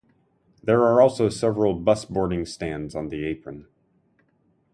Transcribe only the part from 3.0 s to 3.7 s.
the apron.